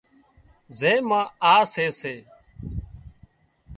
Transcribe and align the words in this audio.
زين 0.79 1.01
مان 1.09 1.25
آ 1.53 1.55
سي 1.73 1.85
سي 1.99 2.15